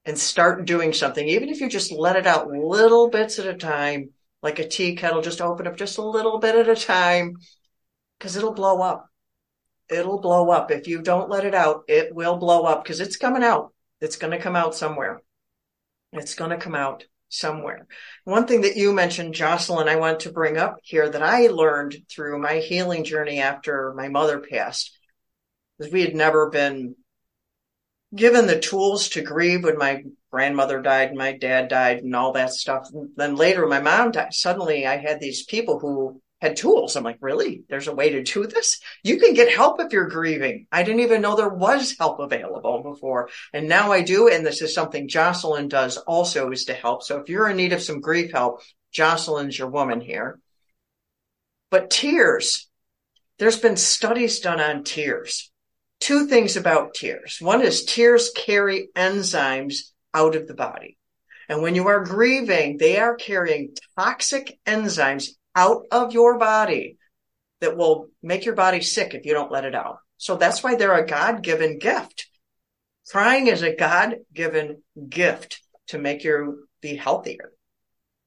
[0.05, 1.27] and start doing something.
[1.27, 4.09] Even if you just let it out little bits at a time,
[4.41, 7.35] like a tea kettle, just open up just a little bit at a time
[8.19, 9.09] because it'll blow up.
[9.89, 10.71] It'll blow up.
[10.71, 13.73] If you don't let it out, it will blow up because it's coming out.
[14.01, 15.21] It's going to come out somewhere.
[16.11, 17.87] It's going to come out somewhere.
[18.25, 21.95] One thing that you mentioned, Jocelyn, I want to bring up here that I learned
[22.09, 24.97] through my healing journey after my mother passed
[25.79, 26.95] is we had never been
[28.15, 32.33] given the tools to grieve when my grandmother died and my dad died and all
[32.33, 32.89] that stuff.
[33.15, 34.33] Then later my mom died.
[34.33, 36.95] Suddenly I had these people who had tools.
[36.95, 37.63] I'm like, really?
[37.69, 38.81] There's a way to do this?
[39.01, 40.67] You can get help if you're grieving.
[40.71, 43.29] I didn't even know there was help available before.
[43.53, 44.27] And now I do.
[44.27, 47.03] And this is something Jocelyn does also is to help.
[47.03, 50.39] So if you're in need of some grief help, Jocelyn's your woman here.
[51.71, 52.69] But tears,
[53.39, 55.49] there's been studies done on tears.
[56.03, 57.37] Two things about tears.
[57.39, 59.75] One is tears carry enzymes
[60.13, 60.97] out of the body.
[61.47, 66.97] And when you are grieving, they are carrying toxic enzymes out of your body
[67.61, 69.99] that will make your body sick if you don't let it out.
[70.17, 72.27] So that's why they're a God given gift.
[73.09, 77.53] Crying is a God given gift to make you be healthier.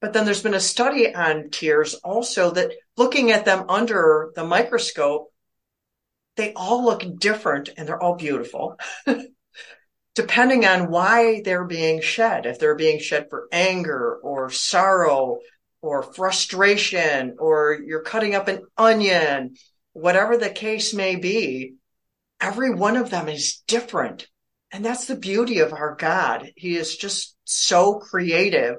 [0.00, 4.44] But then there's been a study on tears also that looking at them under the
[4.44, 5.30] microscope,
[6.36, 8.78] they all look different and they're all beautiful.
[10.14, 15.38] Depending on why they're being shed, if they're being shed for anger or sorrow
[15.82, 19.56] or frustration or you're cutting up an onion,
[19.92, 21.74] whatever the case may be,
[22.40, 24.26] every one of them is different.
[24.72, 26.50] And that's the beauty of our God.
[26.56, 28.76] He is just so creative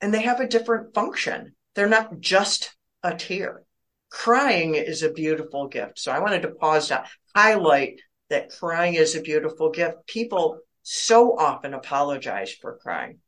[0.00, 1.54] and they have a different function.
[1.74, 3.62] They're not just a tear.
[4.10, 5.98] Crying is a beautiful gift.
[5.98, 10.06] So I wanted to pause to highlight that crying is a beautiful gift.
[10.06, 13.18] People so often apologize for crying.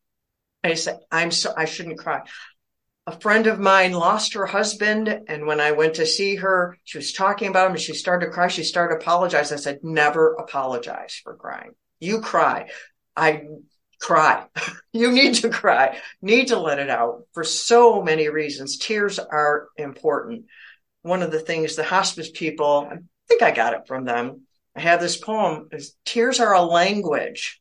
[0.65, 2.23] I say, I'm so, I shouldn't cry
[3.07, 5.23] a friend of mine lost her husband.
[5.27, 8.27] And when I went to see her, she was talking about him and she started
[8.27, 8.49] to cry.
[8.49, 9.53] She started to apologize.
[9.53, 11.73] I said, never apologize for crying.
[11.99, 12.71] You cry.
[13.17, 13.47] I
[14.01, 14.47] cry.
[14.93, 18.79] you need to cry, need to let it out for so many reasons.
[18.79, 20.45] Tears are important.
[21.03, 22.97] One of the things the hospice people, I
[23.29, 24.43] think I got it from them.
[24.75, 27.61] I have this poem is tears are a language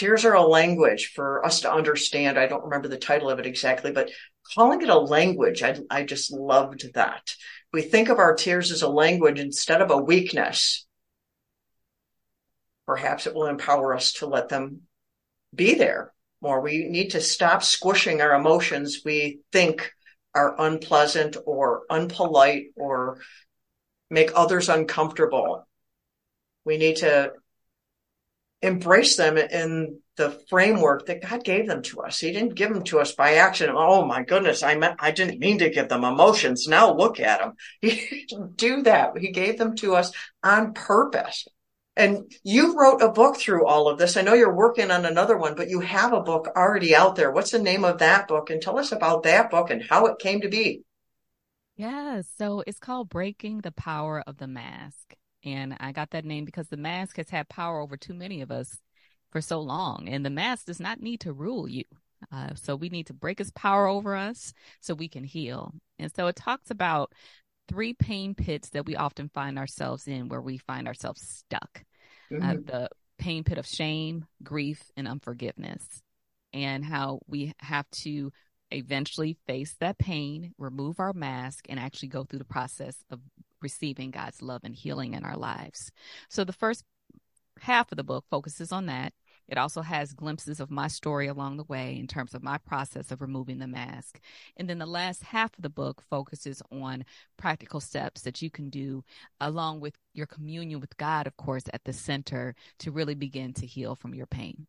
[0.00, 2.38] tears are a language for us to understand.
[2.38, 4.10] I don't remember the title of it exactly, but
[4.54, 7.34] calling it a language, I, I just loved that.
[7.72, 10.86] We think of our tears as a language instead of a weakness.
[12.86, 14.82] Perhaps it will empower us to let them
[15.54, 16.62] be there more.
[16.62, 19.92] We need to stop squishing our emotions we think
[20.34, 23.18] are unpleasant or unpolite or
[24.10, 25.66] make others uncomfortable.
[26.64, 27.32] We need to
[28.62, 32.18] embrace them in the framework that God gave them to us.
[32.20, 33.78] He didn't give them to us by accident.
[33.80, 36.68] Oh my goodness, I meant I didn't mean to give them emotions.
[36.68, 37.54] Now look at them.
[37.80, 39.16] He didn't do that.
[39.16, 40.12] He gave them to us
[40.42, 41.46] on purpose.
[42.00, 44.16] And you wrote a book through all of this.
[44.16, 47.30] I know you're working on another one, but you have a book already out there.
[47.30, 48.48] What's the name of that book?
[48.48, 50.82] And tell us about that book and how it came to be.
[51.76, 55.14] Yeah, so it's called Breaking the Power of the Mask.
[55.44, 58.50] And I got that name because the mask has had power over too many of
[58.50, 58.78] us
[59.30, 60.08] for so long.
[60.08, 61.84] And the mask does not need to rule you.
[62.32, 65.74] Uh, so we need to break its power over us so we can heal.
[65.98, 67.12] And so it talks about
[67.68, 71.84] three pain pits that we often find ourselves in where we find ourselves stuck.
[72.30, 72.42] Mm-hmm.
[72.42, 72.88] Uh, the
[73.18, 76.02] pain pit of shame, grief, and unforgiveness,
[76.52, 78.32] and how we have to
[78.70, 83.20] eventually face that pain, remove our mask, and actually go through the process of
[83.60, 85.90] receiving God's love and healing in our lives.
[86.28, 86.84] So the first
[87.60, 89.12] half of the book focuses on that.
[89.50, 93.10] It also has glimpses of my story along the way in terms of my process
[93.10, 94.20] of removing the mask.
[94.56, 97.04] And then the last half of the book focuses on
[97.36, 99.02] practical steps that you can do
[99.40, 103.66] along with your communion with God, of course, at the center to really begin to
[103.66, 104.68] heal from your pain.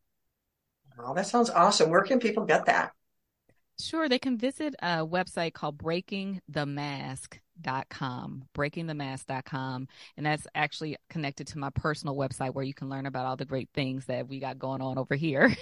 [0.97, 1.91] Oh, that sounds awesome.
[1.91, 2.93] Where can people get that?
[3.79, 9.87] Sure, they can visit a website called Breaking the Mask dot com breakingthemask.com
[10.17, 13.45] and that's actually connected to my personal website where you can learn about all the
[13.45, 15.55] great things that we got going on over here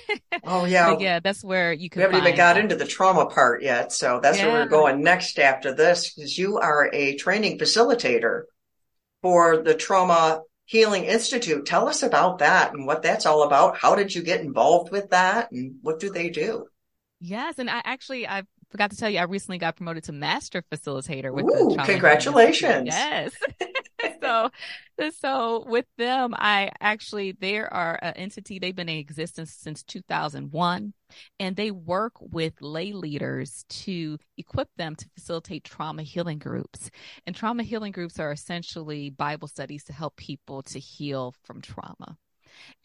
[0.43, 3.61] oh yeah yeah that's where you can we haven't even got into the trauma part
[3.61, 4.47] yet so that's yeah.
[4.47, 8.43] where we're going next after this because you are a training facilitator
[9.21, 11.65] for the trauma Healing Institute.
[11.65, 13.75] Tell us about that and what that's all about.
[13.75, 16.67] How did you get involved with that and what do they do?
[17.19, 20.63] Yes, and I actually I forgot to tell you I recently got promoted to master
[20.71, 22.87] facilitator with Ooh, the congratulations.
[22.87, 23.33] Yes.
[24.21, 24.49] so
[25.19, 30.93] so with them I actually they are an entity they've been in existence since 2001
[31.39, 36.91] and they work with lay leaders to equip them to facilitate trauma healing groups.
[37.25, 42.17] And trauma healing groups are essentially Bible studies to help people to heal from trauma.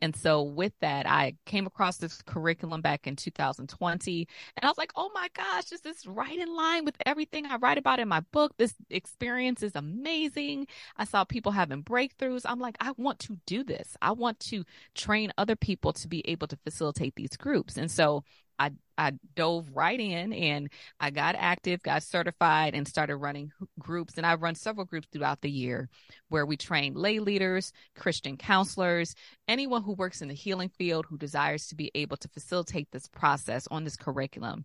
[0.00, 4.78] And so with that, I came across this curriculum back in 2020 and I was
[4.78, 8.00] like, oh my gosh, is this is right in line with everything I write about
[8.00, 8.52] in my book.
[8.56, 10.66] This experience is amazing.
[10.96, 12.42] I saw people having breakthroughs.
[12.44, 13.96] I'm like, I want to do this.
[14.02, 14.64] I want to
[14.94, 17.76] train other people to be able to facilitate these groups.
[17.76, 18.24] And so
[18.58, 24.14] I I dove right in and I got active, got certified, and started running groups.
[24.16, 25.88] And I've run several groups throughout the year
[26.28, 29.14] where we train lay leaders, Christian counselors,
[29.48, 33.08] anyone who works in the healing field who desires to be able to facilitate this
[33.08, 34.64] process on this curriculum.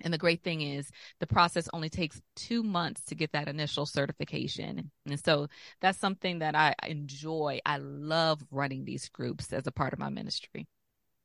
[0.00, 3.86] And the great thing is the process only takes two months to get that initial
[3.86, 4.90] certification.
[5.06, 5.48] And so
[5.80, 7.60] that's something that I enjoy.
[7.64, 10.66] I love running these groups as a part of my ministry.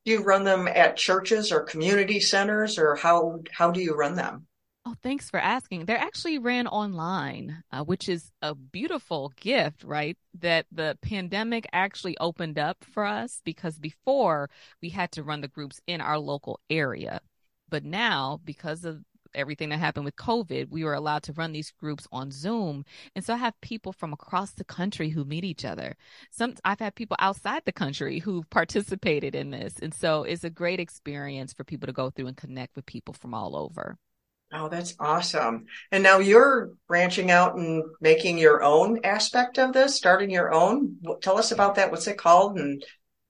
[0.05, 4.15] Do you run them at churches or community centers or how how do you run
[4.15, 4.47] them?
[4.83, 5.85] Oh, thanks for asking.
[5.85, 10.17] They're actually ran online, uh, which is a beautiful gift, right?
[10.39, 14.49] That the pandemic actually opened up for us because before
[14.81, 17.21] we had to run the groups in our local area.
[17.69, 19.03] But now, because of
[19.33, 22.85] everything that happened with COVID, we were allowed to run these groups on Zoom.
[23.15, 25.95] And so I have people from across the country who meet each other.
[26.31, 29.79] Some I've had people outside the country who've participated in this.
[29.81, 33.13] And so it's a great experience for people to go through and connect with people
[33.13, 33.97] from all over.
[34.53, 35.65] Oh, that's awesome.
[35.91, 40.97] And now you're branching out and making your own aspect of this, starting your own.
[41.21, 41.89] Tell us about that.
[41.89, 42.57] What's it called?
[42.57, 42.83] And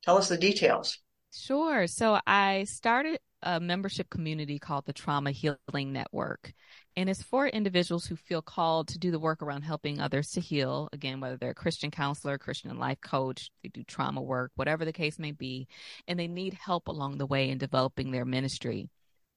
[0.03, 0.97] tell us the details.
[1.31, 1.85] Sure.
[1.85, 6.53] So I started a membership community called the Trauma Healing Network.
[6.95, 10.41] And it's for individuals who feel called to do the work around helping others to
[10.41, 10.89] heal.
[10.93, 14.93] Again, whether they're a Christian counselor, Christian life coach, they do trauma work, whatever the
[14.93, 15.67] case may be,
[16.07, 18.89] and they need help along the way in developing their ministry.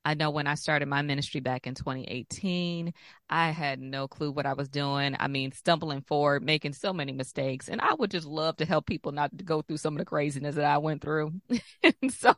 [0.05, 2.93] I know when I started my ministry back in 2018,
[3.31, 5.17] I had no clue what I was doing.
[5.19, 7.69] I mean, stumbling forward, making so many mistakes.
[7.69, 10.05] And I would just love to help people not to go through some of the
[10.05, 11.33] craziness that I went through.
[11.83, 12.35] and so,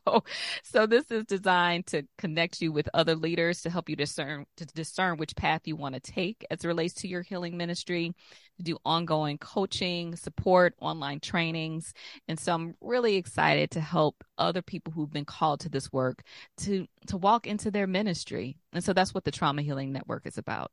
[0.63, 4.65] so this is designed to connect you with other leaders to help you discern, to
[4.65, 8.13] discern which path you want to take as it relates to your healing ministry
[8.61, 11.93] do ongoing coaching, support, online trainings.
[12.27, 16.23] And so I'm really excited to help other people who've been called to this work
[16.57, 18.57] to to walk into their ministry.
[18.73, 20.71] And so that's what the Trauma Healing Network is about.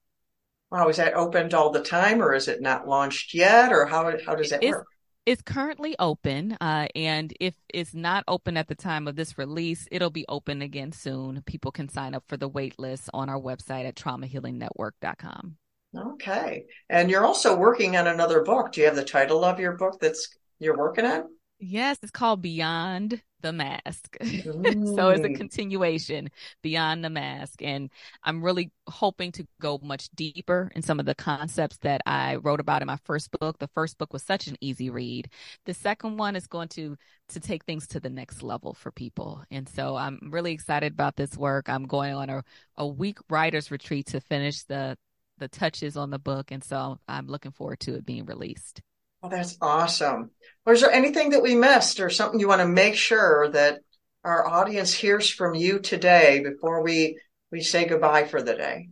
[0.70, 4.12] Wow, is that opened all the time or is it not launched yet or how
[4.24, 4.86] how does that it's, work?
[5.26, 9.88] It's currently open, uh, and if it's not open at the time of this release,
[9.90, 11.42] it'll be open again soon.
[11.46, 15.56] People can sign up for the wait list on our website at traumahealingnetwork.com.
[15.96, 16.64] Okay.
[16.88, 18.72] And you're also working on another book.
[18.72, 20.28] Do you have the title of your book that's
[20.58, 21.24] you're working on?
[21.60, 24.16] Yes, it's called Beyond the Mask.
[24.22, 25.36] so it's a mm.
[25.36, 26.30] continuation
[26.62, 27.62] beyond the mask.
[27.62, 27.90] And
[28.24, 32.60] I'm really hoping to go much deeper in some of the concepts that I wrote
[32.60, 33.58] about in my first book.
[33.58, 35.30] The first book was such an easy read.
[35.64, 36.96] The second one is going to
[37.30, 39.42] to take things to the next level for people.
[39.50, 41.68] And so I'm really excited about this work.
[41.68, 42.44] I'm going on a,
[42.76, 44.98] a week writers retreat to finish the
[45.38, 46.50] the touches on the book.
[46.50, 48.82] And so I'm looking forward to it being released.
[49.22, 50.30] Well, that's awesome.
[50.66, 53.80] Or is there anything that we missed or something you want to make sure that
[54.22, 57.18] our audience hears from you today before we,
[57.50, 58.88] we say goodbye for the day?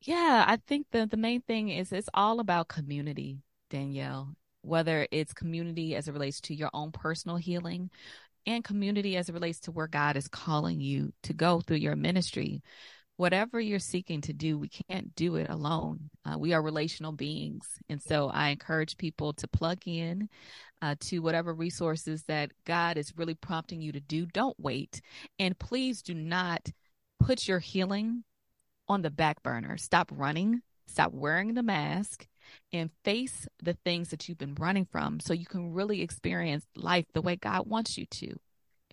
[0.00, 3.38] Yeah, I think the, the main thing is it's all about community,
[3.70, 7.90] Danielle, whether it's community as it relates to your own personal healing
[8.46, 11.96] and community as it relates to where God is calling you to go through your
[11.96, 12.62] ministry
[13.16, 16.10] whatever you're seeking to do, we can't do it alone.
[16.24, 17.66] Uh, we are relational beings.
[17.88, 20.28] And so I encourage people to plug in
[20.82, 24.26] uh, to whatever resources that God is really prompting you to do.
[24.26, 25.00] Don't wait.
[25.38, 26.70] And please do not
[27.20, 28.24] put your healing
[28.88, 29.76] on the back burner.
[29.76, 32.26] Stop running, stop wearing the mask.
[32.74, 37.06] And face the things that you've been running from so you can really experience life
[37.14, 38.34] the way God wants you to.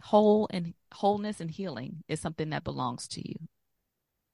[0.01, 3.35] Whole and wholeness and healing is something that belongs to you.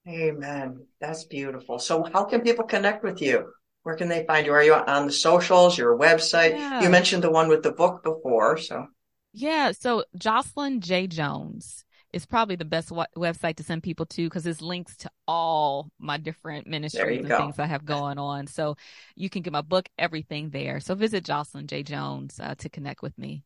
[0.07, 0.85] Amen.
[1.01, 1.79] That's beautiful.
[1.79, 3.51] So how can people connect with you?
[3.83, 4.53] Where can they find you?
[4.53, 6.51] Are you on the socials, your website?
[6.51, 6.81] Yeah.
[6.81, 8.87] You mentioned the one with the book before, so.
[9.33, 11.07] Yeah, so Jocelyn J.
[11.07, 11.83] Jones.
[12.13, 15.91] is probably the best w- website to send people to because it's links to all
[15.99, 17.37] my different ministries and go.
[17.37, 18.47] things I have going on.
[18.47, 18.77] So
[19.15, 20.79] you can get my book, everything there.
[20.79, 21.83] So visit Jocelyn J.
[21.83, 23.43] Jones uh, to connect with me.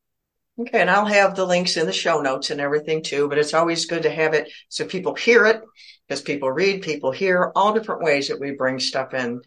[0.61, 3.55] Okay, and I'll have the links in the show notes and everything too, but it's
[3.55, 5.63] always good to have it so people hear it
[6.07, 9.41] because people read, people hear all different ways that we bring stuff in.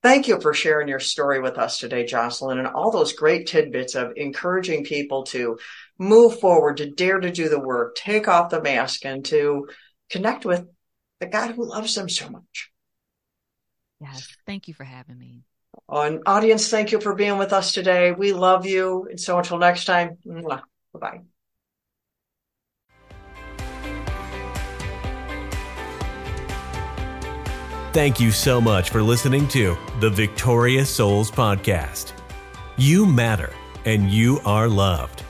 [0.00, 3.96] Thank you for sharing your story with us today, Jocelyn, and all those great tidbits
[3.96, 5.58] of encouraging people to
[5.98, 9.66] move forward, to dare to do the work, take off the mask, and to
[10.08, 10.68] connect with
[11.18, 12.70] the God who loves them so much.
[14.00, 14.28] Yes.
[14.46, 15.42] Thank you for having me.
[15.88, 18.12] And audience, thank you for being with us today.
[18.12, 19.06] We love you.
[19.10, 20.60] And so until next time, bye
[20.94, 21.20] bye.
[27.92, 32.12] Thank you so much for listening to the Victorious Souls Podcast.
[32.76, 33.52] You matter
[33.84, 35.22] and you are loved.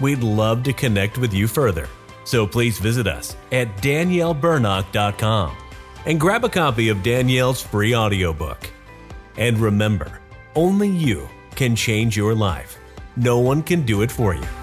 [0.00, 1.86] We'd love to connect with you further,
[2.24, 5.56] so please visit us at daniellebernock.com
[6.06, 8.70] and grab a copy of Danielle's free audiobook.
[9.38, 10.18] And remember,
[10.56, 12.76] only you can change your life.
[13.16, 14.57] No one can do it for you.